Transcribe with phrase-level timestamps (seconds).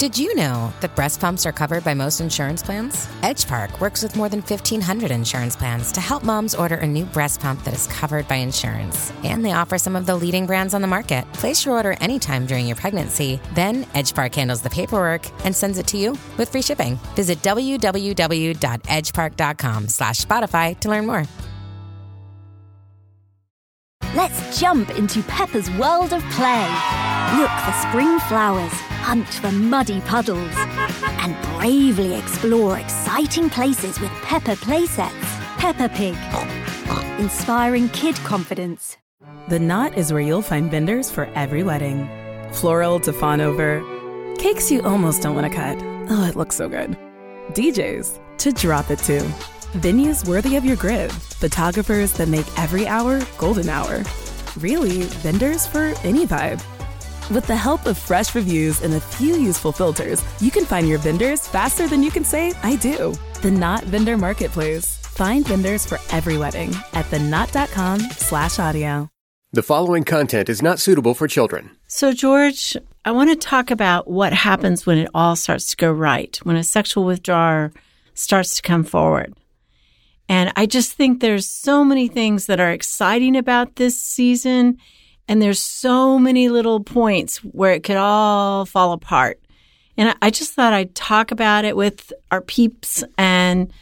[0.00, 3.06] Did you know that breast pumps are covered by most insurance plans?
[3.20, 7.40] EdgePark works with more than 1,500 insurance plans to help moms order a new breast
[7.40, 9.12] pump that is covered by insurance.
[9.24, 11.30] And they offer some of the leading brands on the market.
[11.34, 13.38] Place your order anytime during your pregnancy.
[13.52, 16.98] Then EdgePark handles the paperwork and sends it to you with free shipping.
[17.14, 21.24] Visit www.edgepark.com slash Spotify to learn more.
[24.14, 26.66] Let's jump into Peppa's world of play.
[27.36, 30.54] Look for spring flowers, hunt for muddy puddles,
[31.22, 35.26] and bravely explore exciting places with Peppa playsets.
[35.58, 36.16] Peppa Pig,
[37.18, 38.96] inspiring kid confidence.
[39.48, 42.08] The Knot is where you'll find vendors for every wedding.
[42.52, 43.82] Floral to fawn over,
[44.38, 45.78] cakes you almost don't want to cut.
[46.08, 46.96] Oh, it looks so good.
[47.52, 49.20] DJs to drop it to.
[49.78, 51.12] Venues worthy of your grid.
[51.12, 54.02] Photographers that make every hour golden hour.
[54.58, 56.60] Really, vendors for any vibe.
[57.30, 60.98] With the help of fresh reviews and a few useful filters, you can find your
[60.98, 63.14] vendors faster than you can say, I do.
[63.40, 64.96] The Knot Vendor Marketplace.
[64.96, 69.08] Find vendors for every wedding at theknot.com slash audio.
[69.52, 71.70] The following content is not suitable for children.
[71.86, 75.92] So, George, I want to talk about what happens when it all starts to go
[75.92, 77.72] right, when a sexual withdrawer
[78.12, 79.34] starts to come forward.
[80.28, 84.78] And I just think there's so many things that are exciting about this season.
[85.30, 89.40] And there's so many little points where it could all fall apart.
[89.96, 93.72] And I just thought I'd talk about it with our peeps and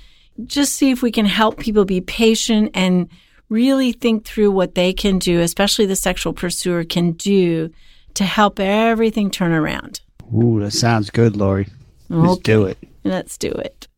[0.44, 3.08] just see if we can help people be patient and
[3.48, 7.72] really think through what they can do, especially the sexual pursuer can do
[8.12, 10.02] to help everything turn around.
[10.34, 11.68] Ooh, that sounds good, Laurie.
[12.10, 12.76] Let's do it.
[13.04, 13.88] Let's do it.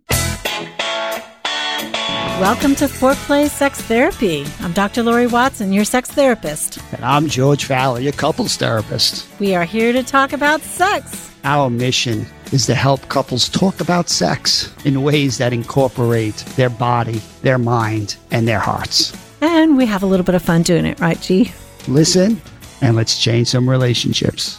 [2.41, 4.46] Welcome to Foreplay Sex Therapy.
[4.60, 5.02] I'm Dr.
[5.02, 6.78] Laurie Watson, your sex therapist.
[6.94, 9.28] And I'm George Faller, your couples therapist.
[9.38, 11.30] We are here to talk about sex.
[11.44, 17.20] Our mission is to help couples talk about sex in ways that incorporate their body,
[17.42, 19.14] their mind, and their hearts.
[19.43, 21.53] And we have a little bit of fun doing it, right, G?
[21.88, 22.41] Listen,
[22.81, 24.59] and let's change some relationships.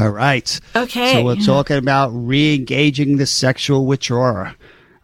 [0.00, 0.58] All right.
[0.74, 1.12] Okay.
[1.12, 4.56] So we're talking about re-engaging the sexual withdrawer,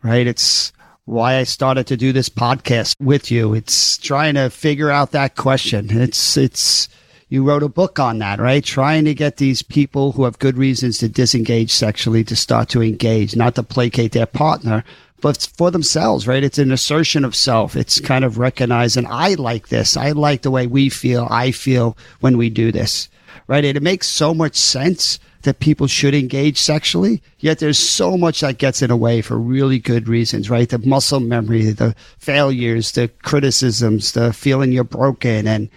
[0.03, 0.27] right?
[0.27, 0.73] It's
[1.07, 3.55] why I started to do this podcast with you.
[3.55, 5.87] It's trying to figure out that question.
[5.91, 6.89] It's, it's,
[7.29, 8.63] you wrote a book on that, right?
[8.63, 12.83] Trying to get these people who have good reasons to disengage sexually to start to
[12.83, 14.83] engage, not to placate their partner,
[15.21, 16.43] but for themselves, right?
[16.43, 17.77] It's an assertion of self.
[17.77, 19.97] It's kind of recognizing, I like this.
[19.97, 21.29] I like the way we feel.
[21.31, 23.09] I feel when we do this,
[23.47, 23.65] right?
[23.65, 28.41] And it makes so much sense that people should engage sexually, yet there's so much
[28.41, 30.69] that gets in the way for really good reasons, right?
[30.69, 35.71] The muscle memory, the failures, the criticisms, the feeling you're broken and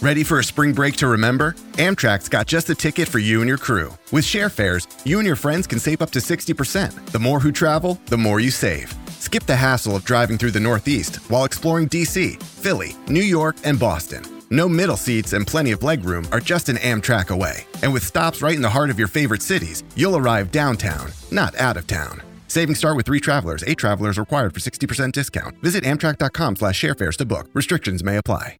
[0.00, 1.56] Ready for a spring break to remember?
[1.72, 3.92] Amtrak's got just the ticket for you and your crew.
[4.12, 7.06] With share fares, you and your friends can save up to 60%.
[7.06, 8.94] The more who travel, the more you save.
[9.18, 13.76] Skip the hassle of driving through the Northeast while exploring DC, Philly, New York, and
[13.76, 14.37] Boston.
[14.50, 17.66] No middle seats and plenty of legroom are just an Amtrak away.
[17.82, 21.54] And with stops right in the heart of your favorite cities, you'll arrive downtown, not
[21.56, 22.22] out of town.
[22.48, 23.62] Savings start with three travelers.
[23.66, 25.56] Eight travelers required for 60% discount.
[25.62, 27.48] Visit amtrak.com slash sharefares to book.
[27.52, 28.56] Restrictions may apply.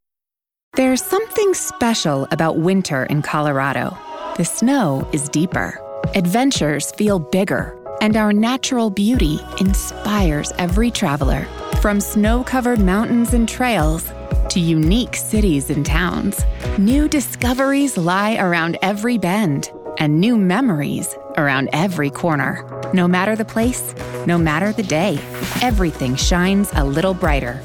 [0.75, 3.97] There's something special about winter in Colorado.
[4.37, 5.81] The snow is deeper,
[6.15, 11.47] adventures feel bigger, and our natural beauty inspires every traveler.
[11.81, 14.13] From snow covered mountains and trails
[14.59, 16.45] to unique cities and towns,
[16.79, 22.65] new discoveries lie around every bend, and new memories around every corner.
[22.93, 23.95] No matter the place,
[24.27, 25.21] no matter the day,
[25.63, 27.63] everything shines a little brighter.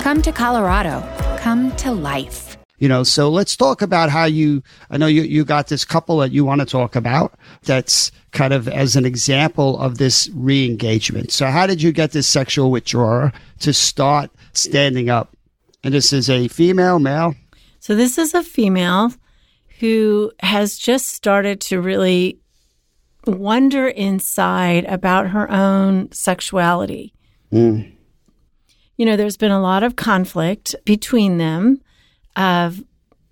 [0.00, 1.02] Come to Colorado.
[1.38, 2.56] Come to life.
[2.78, 6.18] You know, so let's talk about how you, I know you, you got this couple
[6.18, 10.66] that you want to talk about that's kind of as an example of this re
[10.66, 11.32] engagement.
[11.32, 15.35] So, how did you get this sexual withdrawer to start standing up?
[15.86, 17.36] And this is a female, male?
[17.78, 19.12] So, this is a female
[19.78, 22.40] who has just started to really
[23.24, 27.14] wonder inside about her own sexuality.
[27.52, 27.92] Mm.
[28.96, 31.80] You know, there's been a lot of conflict between them
[32.34, 32.82] of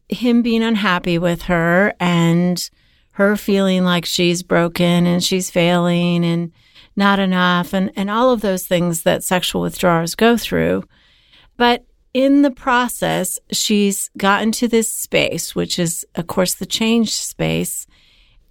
[0.09, 2.71] him being unhappy with her and
[3.15, 6.53] her feeling like she's broken and she's failing and
[6.95, 10.85] not enough and, and all of those things that sexual withdrawers go through.
[11.57, 11.85] But
[12.15, 17.87] in the process, she's gotten to this space, which is, of course, the change space.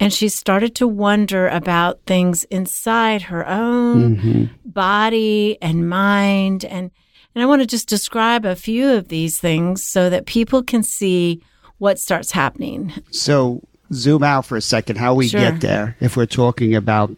[0.00, 4.44] And she started to wonder about things inside her own Mm-hmm.
[4.66, 6.64] body and mind.
[6.64, 6.90] And,
[7.34, 10.82] and I want to just describe a few of these things so that people can
[10.82, 11.42] see
[11.78, 12.92] what starts happening.
[13.10, 13.62] So,
[13.92, 15.40] zoom out for a second how we Sure.
[15.40, 17.14] get there if we're talking about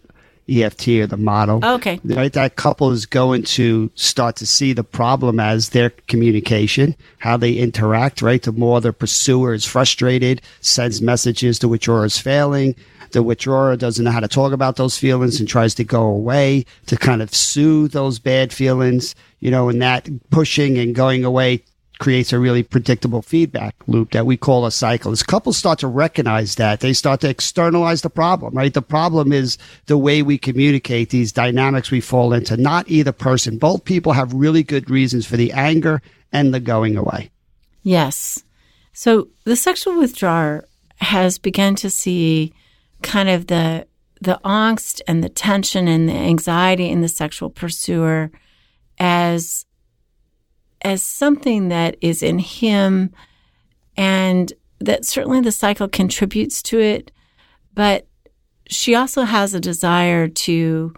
[0.48, 1.60] EFT or the model.
[1.62, 2.00] Oh, okay.
[2.04, 7.36] Right, that couple is going to start to see the problem as their communication, how
[7.36, 8.42] they interact, right?
[8.42, 12.74] The more the pursuer is frustrated, sends messages, the withdrawer is failing.
[13.12, 16.66] The withdrawer doesn't know how to talk about those feelings and tries to go away
[16.86, 21.62] to kind of soothe those bad feelings, you know, and that pushing and going away
[21.98, 25.12] creates a really predictable feedback loop that we call a cycle.
[25.12, 28.72] As couples start to recognize that, they start to externalize the problem, right?
[28.72, 33.58] The problem is the way we communicate these dynamics we fall into, not either person.
[33.58, 36.02] Both people have really good reasons for the anger
[36.32, 37.30] and the going away.
[37.82, 38.42] Yes.
[38.92, 40.64] So the sexual withdrawer
[41.00, 42.52] has begun to see
[43.02, 43.86] kind of the
[44.20, 48.30] the angst and the tension and the anxiety in the sexual pursuer
[48.98, 49.65] as
[50.86, 53.12] as something that is in him
[53.96, 57.10] and that certainly the cycle contributes to it
[57.74, 58.06] but
[58.68, 60.94] she also has a desire to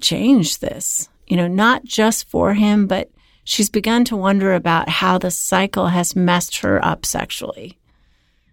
[0.00, 3.10] change this you know not just for him but
[3.48, 7.78] she's begun to wonder about how the cycle has messed her up sexually.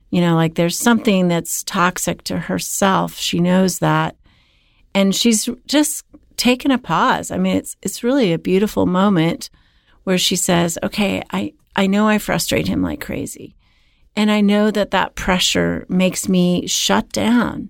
[0.09, 3.15] You know like there's something that's toxic to herself.
[3.15, 4.15] She knows that.
[4.93, 6.05] And she's just
[6.37, 7.29] taken a pause.
[7.29, 9.49] I mean it's it's really a beautiful moment
[10.05, 13.55] where she says okay i i know i frustrate him like crazy.
[14.15, 17.69] And i know that that pressure makes me shut down.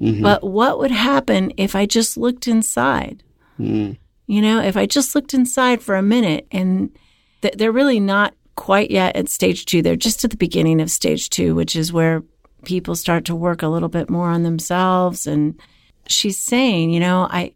[0.00, 0.22] Mm-hmm.
[0.22, 3.22] But what would happen if i just looked inside?
[3.60, 3.92] Mm-hmm.
[4.26, 6.90] You know if i just looked inside for a minute and
[7.42, 9.82] th- they're really not quite yet at stage two.
[9.82, 12.24] They're just at the beginning of stage two which is where
[12.64, 15.26] people start to work a little bit more on themselves.
[15.26, 15.60] And
[16.08, 17.52] she's saying you know i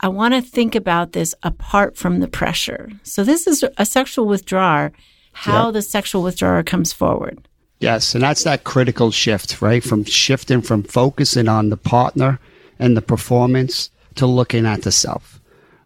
[0.00, 2.90] I want to think about this apart from the pressure.
[3.02, 4.92] So this is a sexual withdrawer,
[5.32, 5.72] how Yeah.
[5.72, 7.38] the sexual withdrawer comes forward.
[7.80, 9.82] Yes, and that's that critical shift, right?
[9.82, 12.38] From shifting from focusing on the partner
[12.78, 15.40] and the performance to looking at the self,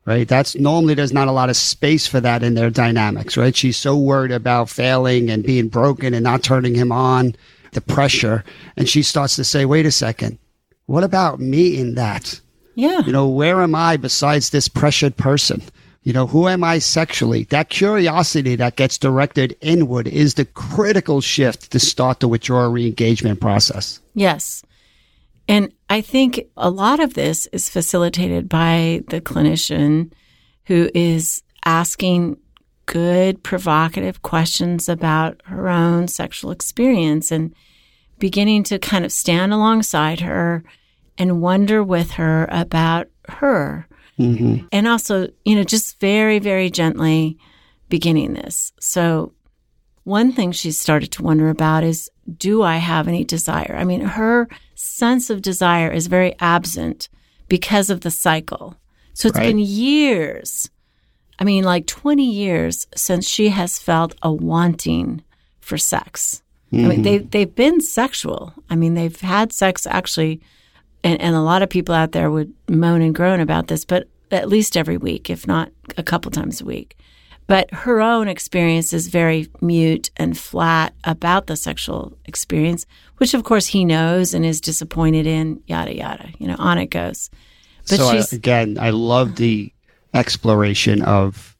[0.06, 0.26] right?
[0.26, 3.55] That's normally there's not a lot of space for that in their dynamics, right?
[3.55, 7.34] She's so worried about failing and being broken and not turning him on,
[7.72, 8.44] the pressure.
[8.76, 10.38] And she starts to say, wait a second,
[10.87, 12.40] what about me in that?
[12.75, 13.00] Yeah.
[13.05, 15.62] You know, where am I besides this pressured person?
[16.03, 17.44] You know, who am I sexually?
[17.44, 23.41] That curiosity that gets directed inward is the critical shift to start the withdrawal re-engagement
[23.41, 24.00] process.
[24.15, 24.62] Yes.
[25.49, 30.12] And I think a lot of this is facilitated by the clinician
[30.67, 32.37] who is asking
[32.87, 37.55] good, provocative questions about her own sexual experience and
[38.19, 40.62] beginning to kind of stand alongside her
[41.19, 43.87] and wonder with her about her.
[44.19, 44.66] Mm-hmm.
[44.72, 47.38] And also, you know, just very, very gently
[47.88, 48.72] beginning this.
[48.81, 49.32] So,
[50.05, 53.75] one thing she's started to wonder about is do I have any desire?
[53.78, 57.08] I mean, her sense of desire is very absent
[57.49, 58.76] because of the cycle.
[59.14, 59.46] So it's Right.
[59.49, 60.70] been years.
[61.38, 65.22] I mean, like 20 years since she has felt a wanting
[65.61, 66.43] for sex.
[66.72, 67.02] I mean, mm-hmm.
[67.02, 68.52] they, they've been sexual.
[68.69, 70.40] I mean, they've had sex actually,
[71.04, 74.08] and, and a lot of people out there would moan and groan about this, but
[74.30, 76.96] at least every week, if not a couple times a week.
[77.46, 82.86] But her own experience is very mute and flat about the sexual experience,
[83.18, 86.30] which of course he knows and is disappointed in, yada, yada.
[86.38, 87.28] You know, on it goes.
[87.87, 89.70] But so I, again, I love the
[90.14, 91.53] exploration of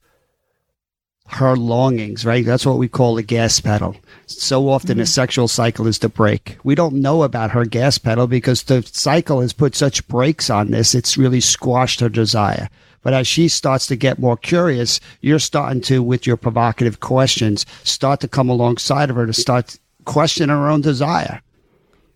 [1.27, 2.45] her longings, right?
[2.45, 3.95] That's what we call the gas pedal.
[4.27, 5.07] So often the mm-hmm.
[5.07, 6.57] sexual cycle is the brake.
[6.63, 10.71] We don't know about her gas pedal because the cycle has put such brakes on
[10.71, 10.93] this.
[10.93, 12.69] It's really squashed her desire.
[13.01, 17.65] But as she starts to get more curious, you're starting to, with your provocative questions,
[17.83, 21.41] start to come alongside of her to start questioning her own desire.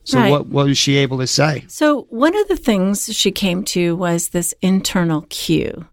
[0.04, 0.32] So Right.
[0.32, 1.66] what, what was she able to say?
[1.68, 5.86] So, one of the things she came to was this internal cue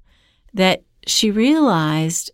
[0.55, 2.31] that she realized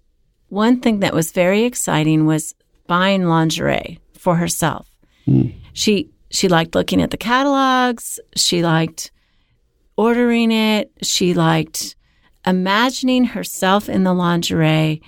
[0.52, 2.54] one thing that was very exciting was
[2.86, 4.86] buying lingerie for herself.
[5.24, 5.48] Hmm.
[5.72, 9.10] She she liked looking at the catalogs, she liked
[9.96, 11.96] ordering it, she liked
[12.44, 15.00] imagining herself in the lingerie,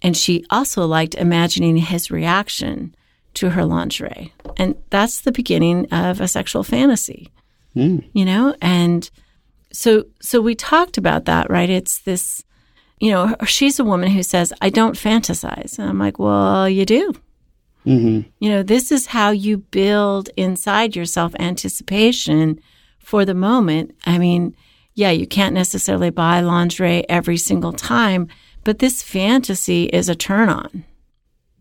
[0.00, 2.94] and she also liked imagining his reaction
[3.34, 4.32] to her lingerie.
[4.56, 7.28] And that's the beginning of a sexual fantasy.
[7.74, 7.98] Hmm.
[8.14, 9.10] You know, and
[9.74, 11.68] so so we talked about that, right?
[11.68, 12.42] It's this
[12.98, 15.78] you know, she's a woman who says, I don't fantasize.
[15.78, 17.12] And I'm like, well, you do.
[17.84, 18.28] Mm-hmm.
[18.40, 22.60] You know, this is how you build inside yourself anticipation
[22.98, 23.94] for the moment.
[24.04, 24.56] I mean,
[24.94, 28.28] yeah, you can't necessarily buy lingerie every single time,
[28.64, 30.84] but this fantasy is a turn on.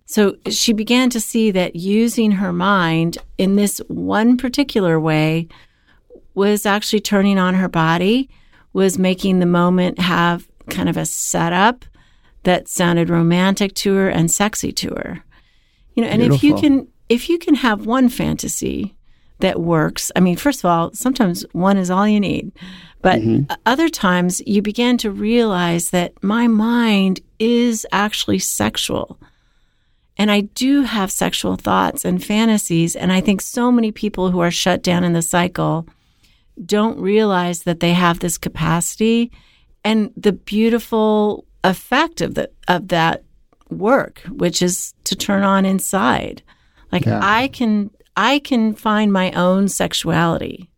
[0.07, 5.47] So she began to see that using her mind in this one particular way
[6.33, 8.29] was actually turning on her body,
[8.73, 11.85] was making the moment have kind of a setup
[12.43, 15.23] that sounded romantic to her and sexy to her.
[15.95, 18.95] You know, and if you can if you can have one fantasy
[19.39, 22.51] that works, I mean, first of all, sometimes one is all you need.
[23.01, 23.53] But mm-hmm.
[23.65, 29.19] other times you begin to realize that my mind is actually sexual.
[30.17, 32.95] And I do have sexual thoughts and fantasies.
[32.95, 35.87] And I think so many people who are shut down in the cycle
[36.65, 39.31] don't realize that they have this capacity
[39.85, 43.23] and the beautiful effect of the of that
[43.69, 46.41] work, which is to turn on inside.
[46.91, 47.19] Like yeah.
[47.21, 50.69] I can I can find my own sexuality.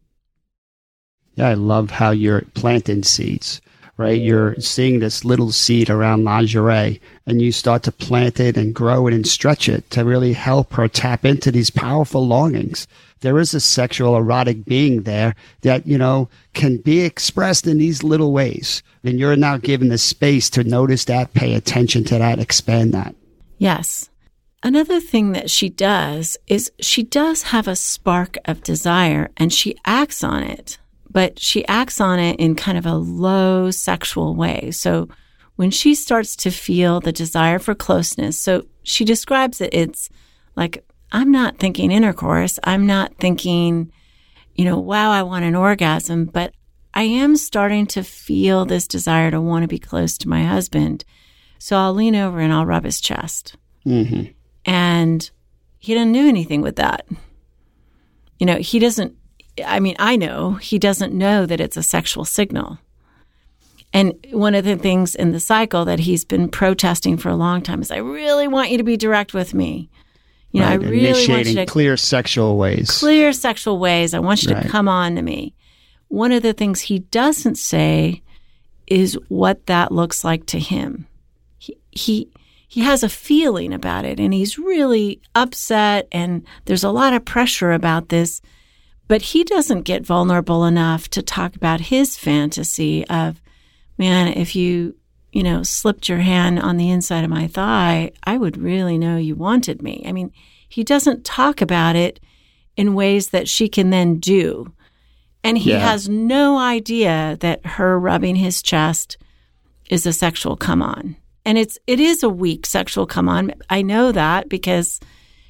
[1.35, 3.61] Yeah, I love how you're planting seeds,
[3.95, 4.19] right?
[4.19, 9.07] You're seeing this little seed around lingerie and you start to plant it and grow
[9.07, 12.87] it and stretch it to really help her tap into these powerful longings
[13.21, 18.03] there is a sexual erotic being there that, you know, can be expressed in these
[18.03, 18.83] little ways.
[19.03, 23.15] And you're now given the space to notice that, pay attention to that, expand that.
[23.57, 24.09] Yes.
[24.63, 29.77] Another thing that she does is she does have a spark of desire and she
[29.85, 30.77] acts on it,
[31.09, 34.71] but she acts on it in kind of a low sexual way.
[34.71, 35.09] So
[35.57, 40.09] when she starts to feel the desire for closeness, so she describes it, it's
[40.55, 42.59] like I'm not thinking intercourse.
[42.63, 43.91] I'm not thinking,
[44.55, 46.53] you know, wow, I want an orgasm, but
[46.93, 51.05] I am starting to feel this desire to want to be close to my husband.
[51.59, 53.55] So I'll lean over and I'll rub his chest.
[53.85, 54.31] Mm-hmm.
[54.65, 55.29] And
[55.79, 57.07] he doesn't do anything with that.
[58.39, 59.15] You know, he doesn't,
[59.65, 62.79] I mean, I know he doesn't know that it's a sexual signal.
[63.93, 67.61] And one of the things in the cycle that he's been protesting for a long
[67.61, 69.89] time is, I really want you to be direct with me.
[70.51, 70.79] You know, right.
[70.79, 72.99] I really Initiating want you to clear sexual ways.
[72.99, 74.13] Clear sexual ways.
[74.13, 74.63] I want you right.
[74.63, 75.53] to come on to me.
[76.07, 78.21] One of the things he doesn't say
[78.87, 81.07] is what that looks like to him.
[81.57, 82.29] He he
[82.67, 87.25] he has a feeling about it and he's really upset and there's a lot of
[87.25, 88.41] pressure about this,
[89.07, 93.41] but he doesn't get vulnerable enough to talk about his fantasy of
[93.97, 94.95] man, if you
[95.31, 99.17] you know, slipped your hand on the inside of my thigh, I would really know
[99.17, 100.03] you wanted me.
[100.05, 100.31] I mean,
[100.69, 102.19] he doesn't talk about it
[102.75, 104.71] in ways that she can then do.
[105.43, 105.79] And he yeah.
[105.79, 109.17] has no idea that her rubbing his chest
[109.89, 111.15] is a sexual come on.
[111.45, 113.53] And it's it is a weak sexual come on.
[113.69, 114.99] I know that because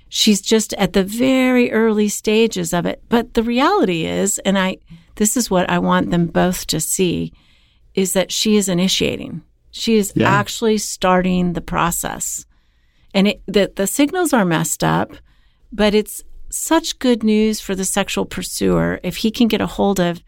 [0.09, 3.01] she's just at the very early stages of it.
[3.09, 4.77] But the reality is, and I
[5.15, 7.33] this is what I want them both to see,
[7.95, 9.41] is that she is initiating.
[9.77, 10.29] She is yeah.
[10.29, 12.45] actually starting the process.
[13.13, 15.13] And it, the, the signals are messed up,
[15.71, 19.99] but it's such good news for the sexual pursuer if he can get a hold
[19.99, 20.21] of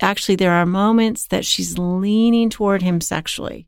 [0.00, 3.66] actually there are moments that she's leaning toward him sexually.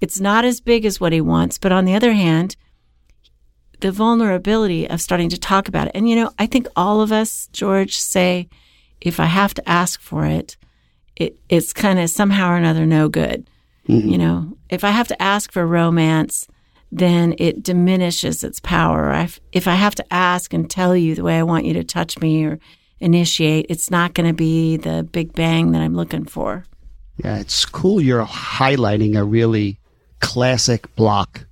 [0.00, 2.56] It's not as big as what he wants, but on the other hand,
[3.80, 5.92] the vulnerability of starting to talk about it.
[5.94, 8.48] And you know, I think all of us, George, say
[9.00, 10.56] if I have to ask for it,
[11.16, 13.48] it it's kind of somehow or another no good.
[13.88, 14.08] Mm-hmm.
[14.08, 16.46] You know, if I have to ask for romance,
[16.92, 19.26] then it diminishes its power.
[19.52, 22.18] if I have to ask and tell you the way I want you to touch
[22.18, 22.58] me or
[22.98, 26.64] initiate, it's not going to be the big bang that I'm looking for.
[27.24, 29.78] Yeah, it's cool you're highlighting a really
[30.20, 31.46] classic block.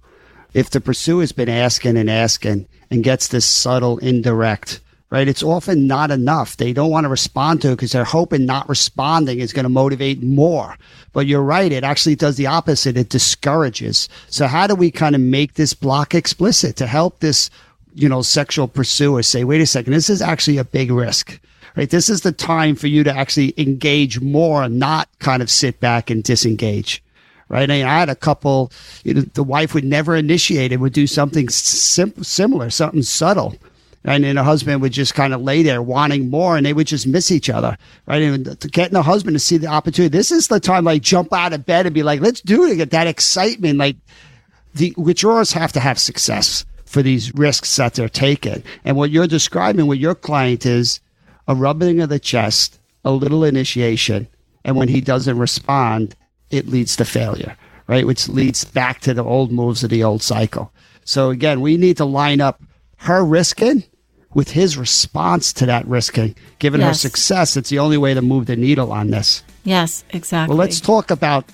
[0.54, 4.80] If the pursuer's been asking and asking and gets this subtle indirect
[5.10, 5.28] right?
[5.28, 6.56] It's often not enough.
[6.56, 9.70] They don't want to respond to it because they're hoping not responding is going to
[9.70, 10.76] motivate more.
[11.12, 11.72] But you're right.
[11.72, 12.96] It actually does the opposite.
[12.96, 14.08] It discourages.
[14.28, 17.50] So how do we kind of make this block explicit to help this,
[17.94, 21.40] you know, sexual pursuer say, wait a second, this is actually a big risk.
[21.76, 21.90] Right.
[21.90, 26.10] This is the time for you to actually engage more, not kind of sit back
[26.10, 27.02] and disengage
[27.50, 27.70] right?
[27.70, 28.70] I, mean, I had a couple,
[29.04, 33.56] you know, the wife would never initiate and would do something sim- similar, something subtle
[34.04, 36.86] and then the husband would just kind of lay there wanting more and they would
[36.86, 37.76] just miss each other
[38.06, 38.22] right?
[38.22, 41.52] And getting the husband to see the opportunity this is the time like jump out
[41.52, 43.96] of bed and be like let's do it get that excitement like
[44.74, 48.62] the withdrawers have to have success for these risks that they're taking.
[48.84, 51.00] And what you're describing with your client is
[51.46, 54.26] a rubbing of the chest a little initiation
[54.64, 56.14] and when he doesn't respond
[56.50, 58.06] it leads to failure right?
[58.06, 60.72] Which leads back to the old moves of the old cycle.
[61.04, 62.60] So again we need to line up
[62.98, 63.84] her risking
[64.34, 66.88] with his response to that risking, given yes.
[66.88, 69.42] her success, it's the only way to move the needle on this.
[69.64, 70.54] Yes, exactly.
[70.54, 71.44] Well, let's talk about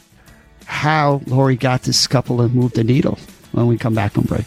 [0.67, 3.19] how Laurie got this scupple and move the needle
[3.53, 4.45] when we come back from break.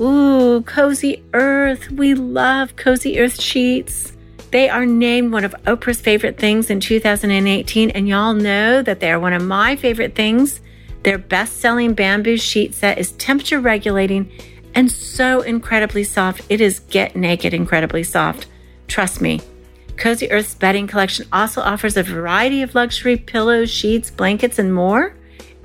[0.00, 1.90] Ooh, Cozy Earth.
[1.90, 4.12] We love Cozy Earth sheets.
[4.50, 9.12] They are named one of Oprah's favorite things in 2018, and y'all know that they
[9.12, 10.60] are one of my favorite things
[11.02, 14.30] their best selling bamboo sheet set is temperature regulating
[14.74, 16.42] and so incredibly soft.
[16.48, 18.46] It is get naked incredibly soft.
[18.86, 19.40] Trust me.
[19.96, 25.14] Cozy Earth's bedding collection also offers a variety of luxury pillows, sheets, blankets, and more.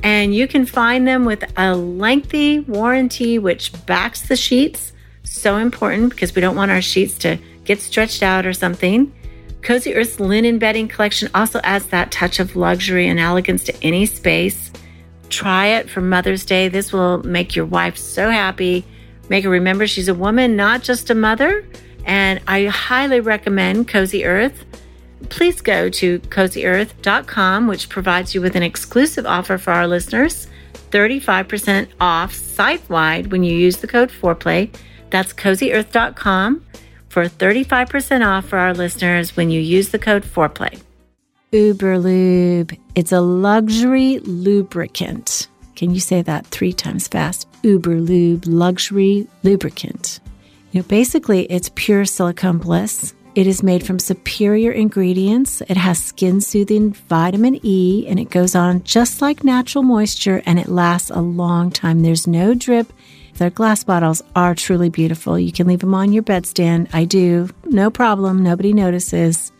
[0.03, 4.93] And you can find them with a lengthy warranty which backs the sheets.
[5.23, 9.13] So important because we don't want our sheets to get stretched out or something.
[9.61, 14.05] Cozy Earth's linen bedding collection also adds that touch of luxury and elegance to any
[14.05, 14.71] space.
[15.29, 16.67] Try it for Mother's Day.
[16.67, 18.85] This will make your wife so happy.
[19.29, 21.65] Make her remember she's a woman, not just a mother.
[22.05, 24.65] And I highly recommend Cozy Earth.
[25.29, 30.47] Please go to cozyearth.com, which provides you with an exclusive offer for our listeners
[30.91, 34.71] 35% off site wide when you use the code FOREPLAY.
[35.09, 36.65] That's cozyearth.com
[37.09, 40.79] for 35% off for our listeners when you use the code FOREPLAY.
[41.55, 42.77] Uberlube.
[42.95, 45.47] It's a luxury lubricant.
[45.77, 47.47] Can you say that three times fast?
[47.61, 50.19] Uberlube, luxury lubricant.
[50.73, 53.13] You know, basically, it's pure silicone bliss.
[53.35, 55.61] It is made from superior ingredients.
[55.69, 60.59] It has skin soothing vitamin E and it goes on just like natural moisture and
[60.59, 62.01] it lasts a long time.
[62.01, 62.91] There's no drip
[63.37, 65.37] their glass bottles are truly beautiful.
[65.37, 66.87] You can leave them on your bedstand.
[66.93, 67.49] I do.
[67.65, 68.43] No problem.
[68.43, 69.51] Nobody notices.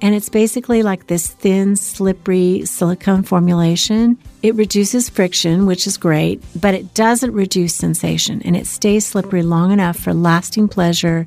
[0.00, 4.18] And it's basically like this thin, slippery silicone formulation.
[4.42, 9.42] It reduces friction, which is great, but it doesn't reduce sensation and it stays slippery
[9.42, 11.26] long enough for lasting pleasure.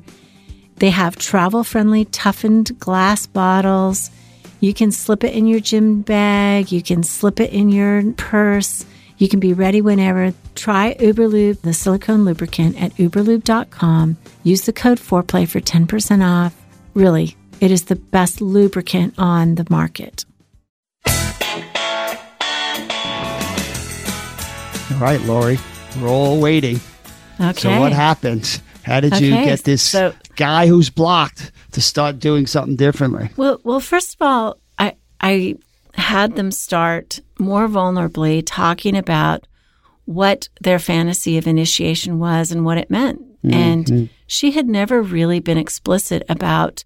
[0.76, 4.10] They have travel friendly, toughened glass bottles.
[4.60, 8.84] You can slip it in your gym bag, you can slip it in your purse.
[9.18, 10.32] You can be ready whenever.
[10.54, 14.16] Try Uberlube, the silicone lubricant, at uberlube.com.
[14.44, 16.54] Use the code FOREPLAY for 10% off.
[16.94, 20.24] Really, it is the best lubricant on the market.
[24.90, 25.58] All right, Laurie,
[26.00, 26.80] we're all waiting.
[27.40, 27.52] Okay.
[27.60, 28.60] So what happened?
[28.82, 33.30] How did you Okay, get this so- guy who's blocked to start doing something differently?
[33.36, 35.56] Well, well, first of all, I I
[35.94, 39.46] had them start more vulnerably talking about
[40.04, 43.20] what their fantasy of initiation was and what it meant.
[43.44, 43.54] Mm-hmm.
[43.54, 46.82] And she had never really been explicit about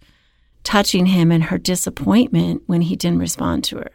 [0.64, 3.90] touching him and her disappointment when he didn't respond to her.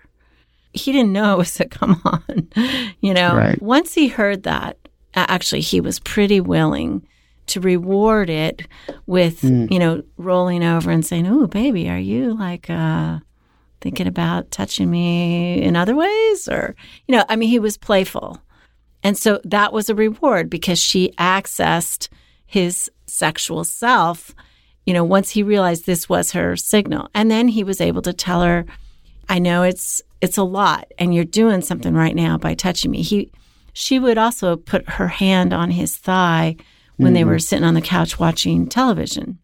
[0.73, 2.49] He didn't know it was a come on,
[3.01, 3.35] you know.
[3.35, 3.61] Right.
[3.61, 4.77] Once he heard that,
[5.15, 7.07] actually, he was pretty willing
[7.47, 8.67] to reward it
[9.05, 13.19] with, you know, rolling over and saying, "Oh, baby, are you like uh
[13.81, 16.75] thinking about touching me in other ways or
[17.07, 18.41] you know, I mean, he was playful.
[19.03, 22.09] And so that was a reward because she accessed
[22.45, 24.33] his sexual self,
[24.87, 27.09] you know, once he realized this was her signal.
[27.13, 28.65] And then he was able to tell her,
[29.27, 33.01] I know it's it's a lot and you're doing something right now by touching me.
[33.01, 33.29] He
[33.73, 36.55] she would also put her hand on his thigh
[36.95, 37.29] when they mm-hmm.
[37.29, 39.37] were sitting on the couch watching television.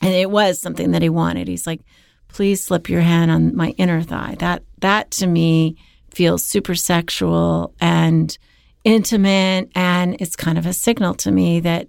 [0.00, 1.46] And it was something that he wanted.
[1.46, 1.82] He's like,
[2.28, 4.36] please slip your hand on my inner thigh.
[4.38, 5.76] That that to me
[6.10, 8.36] feels super sexual and
[8.84, 11.88] intimate and it's kind of a signal to me that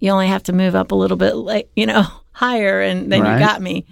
[0.00, 3.22] you only have to move up a little bit like you know higher and then
[3.22, 3.34] Right.
[3.34, 3.86] you got me.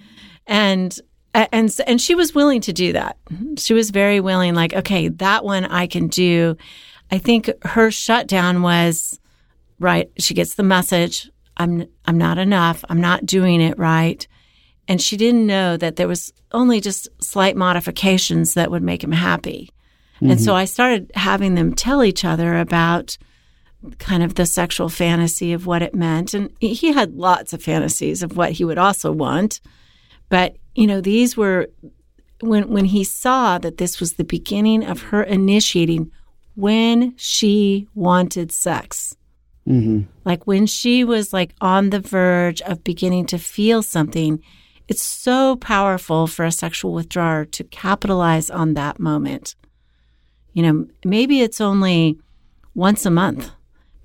[0.47, 0.99] And
[1.35, 3.19] and and she was willing to do that.
[3.59, 6.57] She was very willing like okay that one i can do.
[7.11, 9.21] I think her shutdown was
[9.79, 12.85] right she gets the message i'm i'm not enough.
[12.89, 14.27] I'm not doing it right.
[14.89, 19.13] And she didn't know that there was only just slight modifications that would make him
[19.13, 19.71] happy.
[20.21, 20.41] And mm-hmm.
[20.41, 23.19] so i started having them tell each other about
[23.99, 26.35] kind of the sexual fantasy of what it meant.
[26.35, 29.61] And he had lots of fantasies of what he would also want.
[30.29, 31.69] But you know these were
[32.41, 36.11] when when he saw that this was the beginning of her initiating
[36.55, 39.17] when she wanted sex.
[39.67, 40.03] Mm-hmm.
[40.25, 44.43] Like when she was like on the verge of beginning to feel something
[44.89, 49.55] it's so powerful for a sexual withdrawer to capitalize on that moment.
[50.53, 52.19] You know maybe it's only
[52.75, 53.51] once a month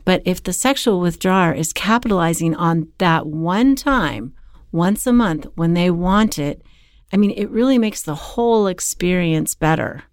[0.05, 4.33] but if the sexual withdrawer is capitalizing on that one time
[4.71, 6.61] once a month when they want it
[7.11, 10.03] i mean it really makes the whole experience better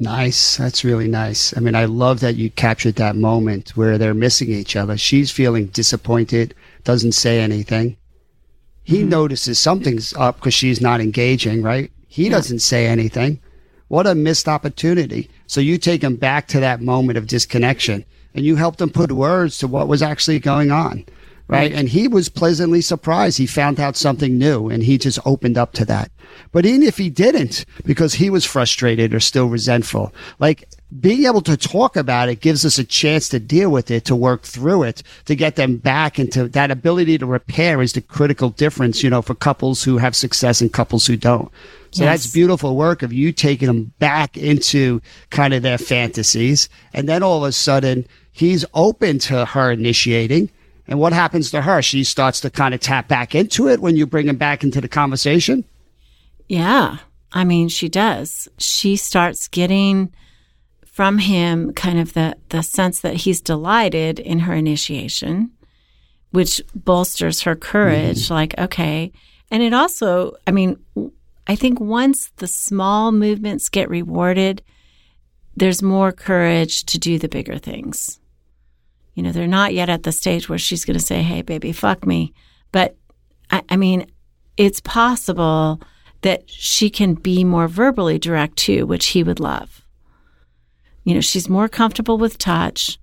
[0.00, 0.56] Nice.
[0.56, 1.56] That's really nice.
[1.56, 4.96] I mean, I love that you captured that moment where they're missing each other.
[4.96, 7.96] She's feeling disappointed, doesn't say anything.
[8.82, 9.08] He mm-hmm.
[9.08, 11.90] notices something's up because she's not engaging, right?
[12.08, 13.40] He doesn't say anything.
[13.88, 15.30] What a missed opportunity.
[15.46, 19.12] So you take him back to that moment of disconnection and you helped him put
[19.12, 21.04] words to what was actually going on.
[21.46, 21.72] Right.
[21.72, 23.36] And he was pleasantly surprised.
[23.36, 26.10] He found out something new and he just opened up to that.
[26.52, 30.66] But even if he didn't, because he was frustrated or still resentful, like
[31.00, 34.16] being able to talk about it gives us a chance to deal with it, to
[34.16, 38.48] work through it, to get them back into that ability to repair is the critical
[38.48, 41.50] difference, you know, for couples who have success and couples who don't.
[41.90, 42.22] So yes.
[42.22, 46.70] that's beautiful work of you taking them back into kind of their fantasies.
[46.94, 50.50] And then all of a sudden he's open to her initiating
[50.86, 51.80] and what happens to her?
[51.82, 54.80] She starts to kind of tap back into it when you bring him back into
[54.80, 55.64] the conversation?
[56.48, 56.98] Yeah.
[57.32, 58.48] I mean, she does.
[58.58, 60.12] She starts getting
[60.84, 65.50] from him kind of the, the sense that he's delighted in her initiation,
[66.30, 68.26] which bolsters her courage.
[68.26, 68.34] Mm-hmm.
[68.34, 69.10] Like, okay.
[69.50, 70.76] And it also, I mean,
[71.46, 74.62] I think once the small movements get rewarded,
[75.56, 78.20] there's more courage to do the bigger things.
[79.14, 81.72] You know, they're not yet at the stage where she's going to say, Hey, baby,
[81.72, 82.32] fuck me.
[82.72, 82.96] But
[83.50, 84.06] I, I mean,
[84.56, 85.80] it's possible
[86.22, 89.84] that she can be more verbally direct too, which he would love.
[91.04, 92.98] You know, she's more comfortable with touch.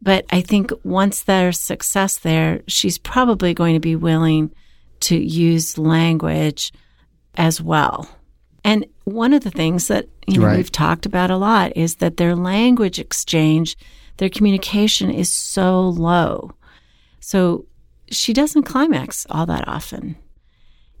[0.00, 4.52] But I think once there's success there, she's probably going to be willing
[5.00, 6.72] to use language
[7.36, 8.08] as well.
[8.64, 10.56] And one of the things that you know right.
[10.56, 13.76] we've talked about a lot is that their language exchange
[14.16, 16.52] their communication is so low.
[17.20, 17.66] So
[18.10, 20.16] she doesn't climax all that often.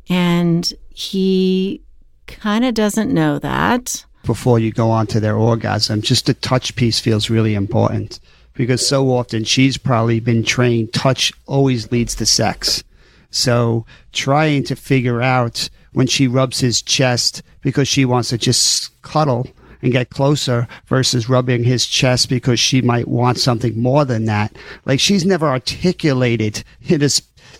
[0.08, 1.82] And he
[2.26, 4.04] kind of doesn't know that.
[4.24, 8.20] Before you go on to their orgasm, just the touch piece feels really important
[8.54, 12.84] because so often she's probably been trained touch always leads to sex.
[13.30, 19.02] So trying to figure out when she rubs his chest because she wants to just
[19.02, 19.46] cuddle
[19.82, 24.56] and get closer versus rubbing his chest because she might want something more than that.
[24.84, 27.10] Like she's never articulated in a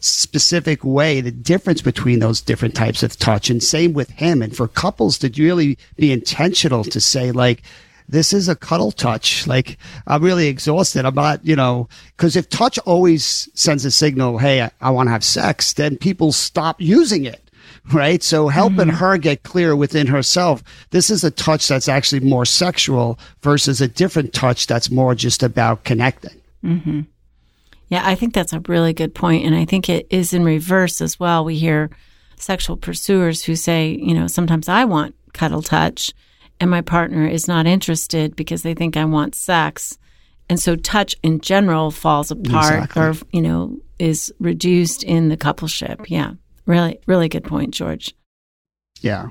[0.00, 3.50] specific way the difference between those different types of touch.
[3.50, 4.42] And same with him.
[4.42, 7.62] And for couples to really be intentional to say like,
[8.08, 9.46] this is a cuddle touch.
[9.46, 11.04] Like I'm really exhausted.
[11.04, 15.08] I'm not, you know, because if touch always sends a signal, hey, I, I want
[15.08, 17.41] to have sex, then people stop using it
[17.92, 18.22] right?
[18.22, 18.96] So helping mm-hmm.
[18.96, 20.62] her get clear within herself.
[20.90, 25.42] This is a touch that's actually more sexual versus a different touch that's more just
[25.42, 26.40] about connecting.
[26.64, 27.01] Mm-hmm.
[27.88, 31.03] Yeah, I think that's a really good point, and I think it is in reverse
[31.03, 31.44] as well.
[31.44, 31.90] We hear
[32.37, 36.12] sexual pursuers who say, you know, sometimes I want cuddle touch,
[36.59, 39.98] and my partner is not interested because they think I want sex.
[40.48, 43.03] And so touch in general falls apart exactly.
[43.03, 46.07] or, you know, is reduced in the coupleship.
[46.09, 46.33] Yeah.
[46.66, 48.14] Really, really good point, George.
[49.01, 49.29] Yeah.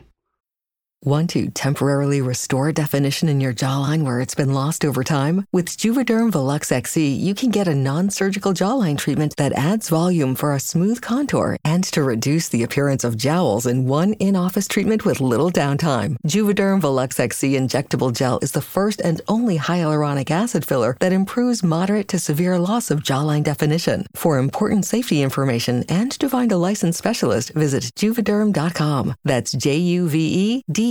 [1.04, 5.48] Want to temporarily restore definition in your jawline where it's been lost over time?
[5.52, 10.54] With Juvederm Volux XC, you can get a non-surgical jawline treatment that adds volume for
[10.54, 15.20] a smooth contour and to reduce the appearance of jowls in one in-office treatment with
[15.20, 16.18] little downtime.
[16.28, 21.64] Juvederm Volux XC injectable gel is the first and only hyaluronic acid filler that improves
[21.64, 24.06] moderate to severe loss of jawline definition.
[24.14, 29.16] For important safety information and to find a licensed specialist, visit juvederm.com.
[29.26, 30.91] That's J-U-V-E-D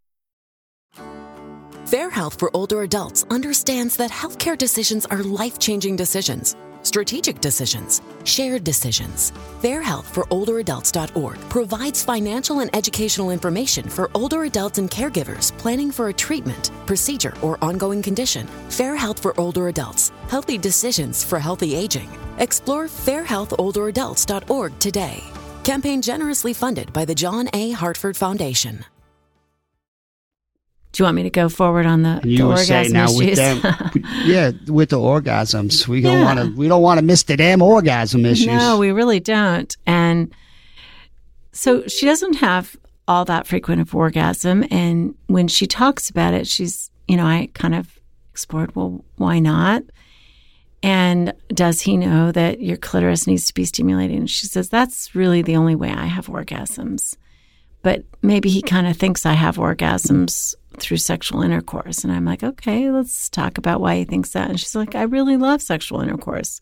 [1.91, 8.01] Fair Health for Older Adults understands that healthcare decisions are life changing decisions, strategic decisions,
[8.23, 9.33] shared decisions.
[9.61, 15.51] Fair Health for Older Adults.org provides financial and educational information for older adults and caregivers
[15.57, 18.47] planning for a treatment, procedure, or ongoing condition.
[18.69, 22.09] Fair Health for Older Adults Healthy Decisions for Healthy Aging.
[22.37, 25.21] Explore fairhealtholderadults.org today.
[25.65, 27.71] Campaign generously funded by the John A.
[27.71, 28.85] Hartford Foundation.
[31.01, 33.17] You want me to go forward on the, you the orgasm say now issues?
[33.17, 36.55] with them, yeah, with the orgasms, we don't want to.
[36.55, 38.45] We don't want to miss the damn orgasm issues.
[38.45, 39.75] No, we really don't.
[39.87, 40.31] And
[41.53, 46.45] so she doesn't have all that frequent of orgasm, and when she talks about it,
[46.45, 49.81] she's, you know, I kind of explored, well, why not?
[50.83, 54.19] And does he know that your clitoris needs to be stimulated?
[54.19, 57.15] And she says, that's really the only way I have orgasms
[57.81, 62.03] but maybe he kind of thinks I have orgasms through sexual intercourse.
[62.03, 64.49] And I'm like, okay, let's talk about why he thinks that.
[64.49, 66.59] And she's like, I really love sexual intercourse.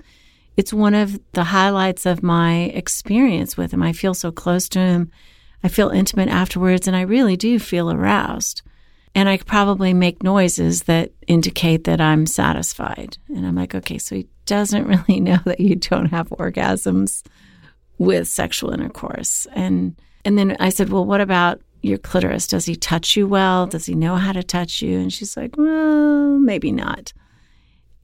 [0.58, 3.82] It's one of the highlights of my experience with him.
[3.82, 5.12] I feel so close to him.
[5.64, 8.62] I feel intimate afterwards, and I really do feel aroused.
[9.16, 13.18] And I probably make noises that indicate that I'm satisfied.
[13.28, 17.24] And I'm like, okay, so he doesn't really know that you don't have orgasms
[17.98, 19.48] with sexual intercourse.
[19.54, 19.96] And
[20.26, 22.48] and then I said, well, what about your clitoris?
[22.48, 23.68] Does he touch you well?
[23.68, 25.00] Does he know how to touch you?
[25.00, 27.14] And she's like, well, maybe not.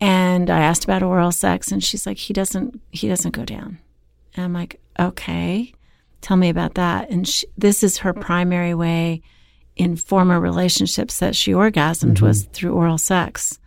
[0.01, 3.79] And I asked about oral sex, and she's like, he doesn't he doesn't go down.
[4.35, 5.73] And I'm like, okay,
[6.21, 7.09] tell me about that.
[7.09, 9.21] And she, this is her primary way
[9.75, 12.25] in former relationships that she orgasmed mm-hmm.
[12.25, 13.59] was through oral sex.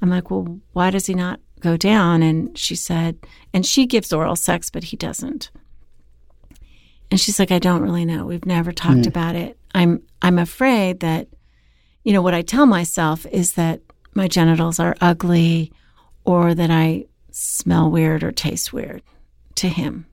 [0.00, 2.22] I'm like, well, why does he not go down?
[2.22, 3.18] And she said,
[3.52, 5.50] and she gives oral sex, but he doesn't.
[7.16, 8.26] And she's like, I don't really know.
[8.26, 9.06] We've never talked mm.
[9.06, 9.56] about it.
[9.74, 11.28] I'm I'm afraid that,
[12.04, 13.80] you know, what I tell myself is that
[14.12, 15.72] my genitals are ugly
[16.26, 19.02] or that I smell weird or taste weird
[19.54, 20.04] to him.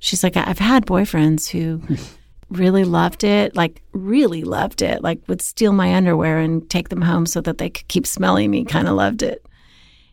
[0.00, 1.80] She's like, I've had boyfriends who
[2.50, 7.00] really loved it, like really loved it, like would steal my underwear and take them
[7.00, 9.46] home so that they could keep smelling me, kind of loved it.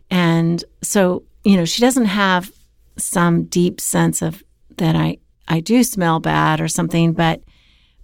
[0.10, 2.54] And so, you know, she doesn't have
[2.96, 4.42] some deep sense of
[4.78, 5.18] that I
[5.52, 7.42] I do smell bad or something, but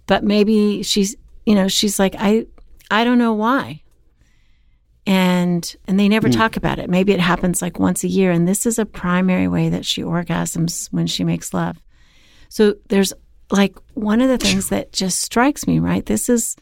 [0.06, 2.46] but maybe she's you know, she's like I
[2.90, 3.82] I don't know why.
[5.06, 6.36] And and they never mm.
[6.36, 6.90] talk about it.
[6.90, 10.02] Maybe it happens like once a year and this is a primary way that she
[10.02, 11.78] orgasms when she makes love.
[12.50, 13.14] So there's
[13.50, 16.04] like one of the things that just strikes me, right?
[16.04, 16.54] This is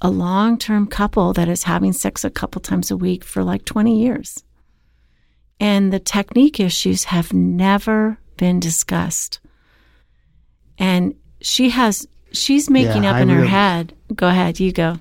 [0.00, 3.66] a long term couple that is having sex a couple times a week for like
[3.66, 4.42] 20 years.
[5.60, 9.40] And the technique issues have never been discussed.
[10.82, 13.94] And she has, she's making yeah, up in really, her head.
[14.12, 14.98] Go ahead, you go.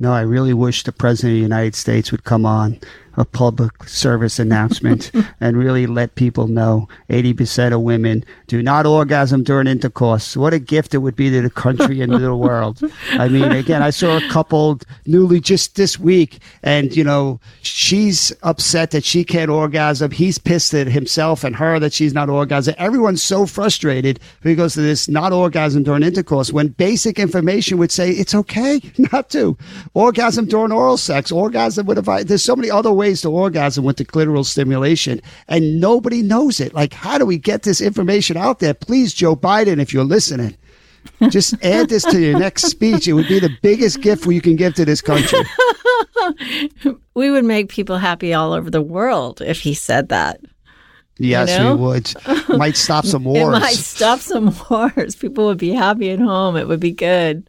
[0.00, 2.80] No, I really wish the President of the United States would come on
[3.16, 9.42] a public service announcement and really let people know 80% of women do not orgasm
[9.42, 10.36] during intercourse.
[10.36, 12.80] What a gift it would be to the country and to the world.
[13.12, 18.32] I mean, again, I saw a couple newly just this week, and, you know, she's
[18.42, 20.10] upset that she can't orgasm.
[20.10, 22.74] He's pissed at himself and her that she's not orgasm.
[22.78, 28.10] Everyone's so frustrated because of this not orgasm during intercourse when basic information would say
[28.10, 28.80] it's okay
[29.12, 29.56] not to.
[29.94, 33.84] Orgasm during oral sex, orgasm with a, there's so many other ways ways to orgasm
[33.84, 36.72] with the clitoral stimulation, and nobody knows it.
[36.72, 38.72] Like, how do we get this information out there?
[38.72, 40.56] Please, Joe Biden, if you're listening,
[41.28, 43.06] just add this to your next speech.
[43.06, 45.40] It would be the biggest gift you can give to this country.
[47.14, 50.40] we would make people happy all over the world if he said that.
[51.18, 51.76] Yes, you know?
[51.76, 52.12] we would.
[52.48, 53.38] Might stop some wars.
[53.56, 55.14] it might stop some wars.
[55.14, 56.56] People would be happy at home.
[56.56, 57.48] It would be good.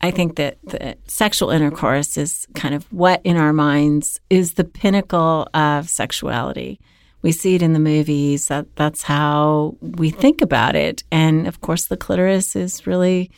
[0.00, 4.64] I think that the sexual intercourse is kind of what in our minds is the
[4.64, 6.78] pinnacle of sexuality.
[7.22, 8.46] We see it in the movies.
[8.46, 11.02] That that's how we think about it.
[11.10, 13.30] And of course, the clitoris is really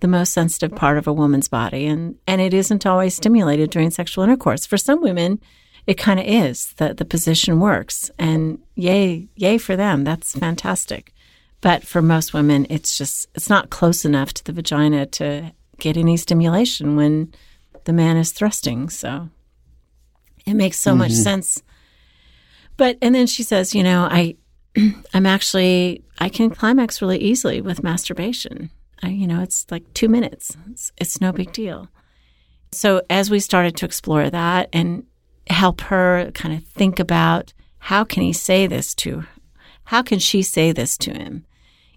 [0.00, 3.90] the most sensitive part of a woman's body, and and it isn't always stimulated during
[3.90, 4.66] sexual intercourse.
[4.66, 5.40] For some women,
[5.86, 10.04] it kind of is that the position works, and yay, yay for them.
[10.04, 11.12] That's fantastic.
[11.60, 15.96] But for most women, it's just it's not close enough to the vagina to get
[15.96, 17.32] any stimulation when
[17.84, 18.88] the man is thrusting.
[18.88, 19.28] So
[20.46, 20.98] it makes so mm-hmm.
[20.98, 21.62] much sense.
[22.76, 24.36] But and then she says, you know, I
[25.14, 28.70] I'm actually I can climax really easily with masturbation.
[29.02, 30.56] I, you know, it's like 2 minutes.
[30.70, 31.88] It's, it's no big deal.
[32.72, 35.06] So as we started to explore that and
[35.48, 39.24] help her kind of think about how can he say this to
[39.88, 41.46] how can she say this to him?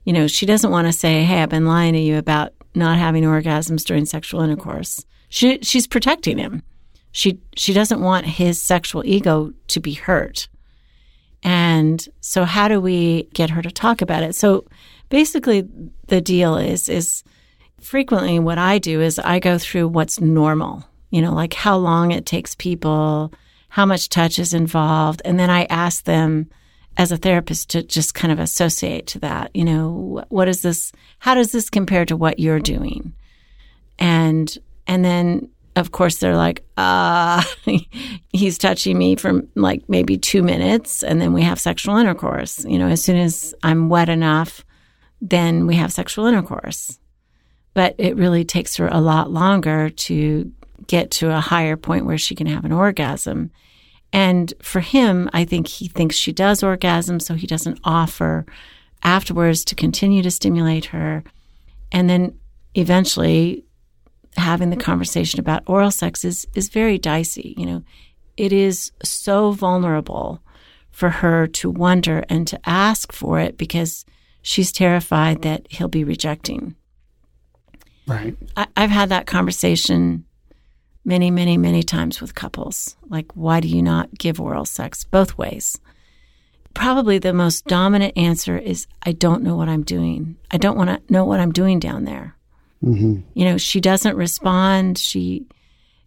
[0.05, 2.97] You know, she doesn't want to say, "Hey, I've been lying to you about not
[2.97, 5.05] having orgasms during sexual intercourse.
[5.29, 6.63] She she's protecting him.
[7.11, 10.47] She she doesn't want his sexual ego to be hurt.
[11.43, 14.35] And so how do we get her to talk about it?
[14.35, 14.65] So
[15.09, 15.67] basically
[16.07, 17.23] the deal is is
[17.81, 22.11] frequently what I do is I go through what's normal, you know, like how long
[22.11, 23.33] it takes people,
[23.69, 26.49] how much touch is involved, and then I ask them
[26.97, 29.55] as a therapist to just kind of associate to that.
[29.55, 30.91] You know, what is this?
[31.19, 33.13] How does this compare to what you're doing?
[33.99, 34.55] And
[34.87, 37.77] and then of course they're like, ah, uh,
[38.33, 42.65] he's touching me for like maybe two minutes, and then we have sexual intercourse.
[42.65, 44.65] You know, as soon as I'm wet enough,
[45.21, 46.99] then we have sexual intercourse.
[47.73, 50.51] But it really takes her a lot longer to
[50.87, 53.51] get to a higher point where she can have an orgasm.
[54.13, 58.45] And for him, I think he thinks she does orgasm, so he doesn't offer
[59.03, 61.23] afterwards to continue to stimulate her.
[61.91, 62.37] And then
[62.75, 63.65] eventually,
[64.37, 67.53] having the conversation about oral sex is is very dicey.
[67.57, 67.83] You know,
[68.37, 70.41] it is so vulnerable
[70.91, 74.05] for her to wonder and to ask for it because
[74.41, 76.75] she's terrified that he'll be rejecting.
[78.07, 78.35] Right.
[78.57, 80.25] I, I've had that conversation
[81.03, 82.95] many, many, many times with couples.
[83.09, 85.79] Like, why do you not give oral sex both ways?
[86.73, 90.37] Probably the most dominant answer is, I don't know what I'm doing.
[90.51, 92.35] I don't want to know what I'm doing down there.
[92.83, 93.19] Mm-hmm.
[93.33, 94.97] You know, she doesn't respond.
[94.97, 95.45] She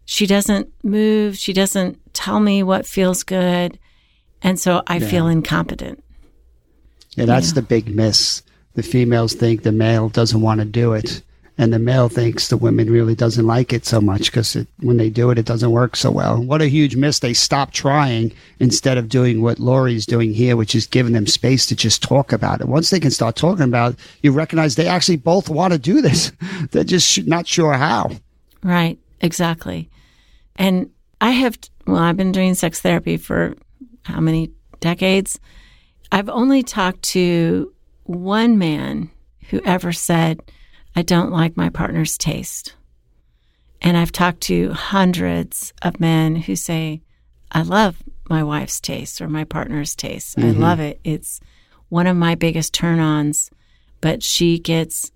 [0.07, 1.35] she doesn't move.
[1.37, 3.79] She doesn't tell me what feels good,
[4.41, 5.07] and so I Yeah.
[5.07, 6.03] feel incompetent.
[7.15, 7.55] Yeah, that's Yeah.
[7.55, 8.41] the big miss.
[8.73, 11.21] The females think the male doesn't want to do it,
[11.57, 15.09] and the male thinks the women really doesn't like it so much because when they
[15.09, 16.41] do it, it doesn't work so well.
[16.41, 17.19] What a huge miss!
[17.19, 21.65] They stop trying instead of doing what Laurie's doing here, which is giving them space
[21.67, 22.67] to just talk about it.
[22.67, 26.01] Once they can start talking about it, you recognize they actually both want to do
[26.01, 26.31] this.
[26.71, 28.11] They're just not sure how.
[28.63, 29.89] Right, exactly.
[30.57, 30.89] And
[31.21, 33.55] I have, well, I've been doing sex therapy for
[34.03, 35.39] how many decades?
[36.11, 39.09] I've only talked to one man
[39.49, 40.41] who ever said,
[40.95, 42.75] I don't like my partner's taste.
[43.81, 47.01] And I've talked to hundreds of men who say,
[47.51, 50.37] I love my wife's taste or my partner's taste.
[50.37, 50.59] I Mhm.
[50.59, 50.99] love it.
[51.03, 51.39] It's
[51.89, 53.51] one of my biggest turn ons,
[54.01, 55.11] but she gets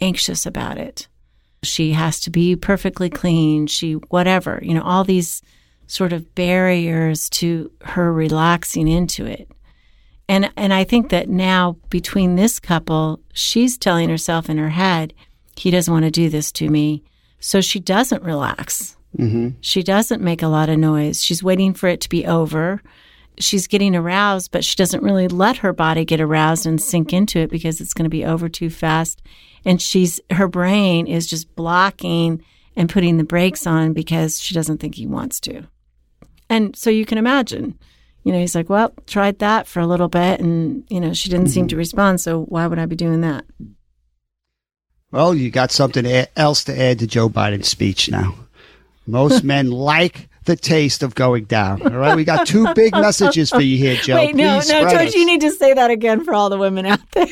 [0.00, 1.08] anxious about it.
[1.62, 3.66] She has to be perfectly clean.
[3.66, 5.42] She, whatever, you know, all these
[5.88, 9.50] sort of barriers to her relaxing into it.
[10.28, 15.14] And, and I think that now between this couple, she's telling herself in her head,
[15.56, 17.02] he doesn't want to do this to me.
[17.40, 18.96] So she doesn't relax.
[19.16, 19.50] Mm-hmm.
[19.60, 21.22] She doesn't make a lot of noise.
[21.22, 22.82] She's waiting for it to be over.
[23.38, 27.38] She's getting aroused, but she doesn't really let her body get aroused and sink into
[27.38, 29.22] it because it's going to be over too fast.
[29.64, 32.42] And she's her brain is just blocking
[32.76, 35.62] and putting the brakes on because she doesn't think he wants to.
[36.50, 37.78] And so you can imagine,
[38.24, 41.28] you know, he's like, "Well, tried that for a little bit and, you know, she
[41.28, 41.78] didn't seem to mm-hmm.
[41.78, 43.44] respond, so why would I be doing that?"
[45.10, 48.34] Well, you got something else to add to Joe Biden's speech now.
[49.06, 51.82] Most men like the taste of going down.
[51.82, 54.16] All right, we got two big messages for you here, Joe.
[54.16, 55.14] Wait, no, Please no, George, us.
[55.14, 57.26] you need to say that again for all the women out there.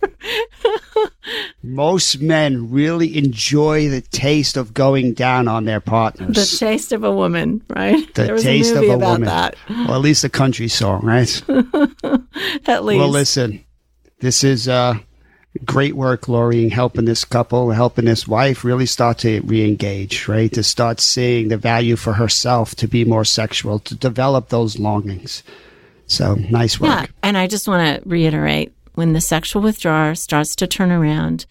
[1.62, 6.36] Most men really enjoy the taste of going down on their partners.
[6.36, 8.06] The taste of a woman, right?
[8.14, 9.26] The there was taste a movie of a about woman.
[9.26, 9.56] that.
[9.68, 11.42] Well, at least a country song, right?
[12.66, 12.98] At least.
[12.98, 13.64] Well, listen,
[14.20, 14.94] this is uh,
[15.64, 20.52] great work, Laurie, in helping this couple, helping this wife really start to re-engage, right?
[20.52, 25.42] To start seeing the value for herself, to be more sexual, to develop those longings.
[26.06, 26.90] So nice work.
[26.90, 31.46] Yeah, and I just want to reiterate when the sexual withdrawer starts to turn around,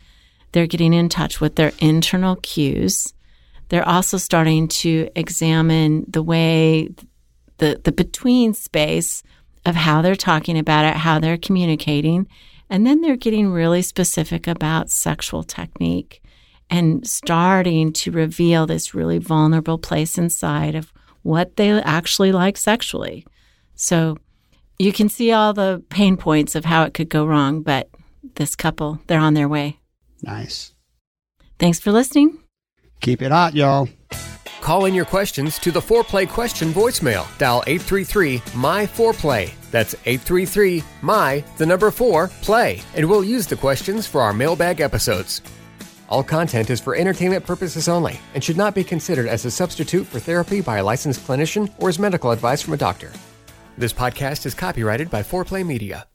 [0.51, 3.13] they're getting in touch with their internal cues.
[3.69, 6.89] They're also starting to examine the way
[7.57, 9.23] the the between space
[9.65, 12.27] of how they're talking about it, how they're communicating,
[12.69, 16.21] and then they're getting really specific about sexual technique
[16.69, 23.25] and starting to reveal this really vulnerable place inside of what they actually like sexually.
[23.75, 24.17] So
[24.77, 27.89] you can see all the pain points of how it could go wrong, but
[28.35, 29.79] this couple, they're on their way.
[30.21, 30.73] Nice.
[31.57, 32.37] Thanks for listening.
[33.01, 33.89] Keep it hot, y'all.
[34.61, 37.25] Call in your questions to the Foreplay question voicemail.
[37.37, 39.58] Dial 833 My Foreplay.
[39.71, 42.81] That's 833 My, the number 4, play.
[42.95, 45.41] And we'll use the questions for our mailbag episodes.
[46.09, 50.07] All content is for entertainment purposes only and should not be considered as a substitute
[50.07, 53.11] for therapy by a licensed clinician or as medical advice from a doctor.
[53.77, 56.09] This podcast is copyrighted by Foreplay Media.